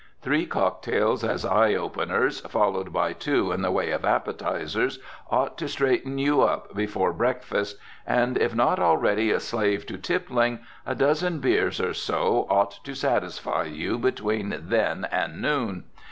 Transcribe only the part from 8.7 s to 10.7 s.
already a slave to tippling,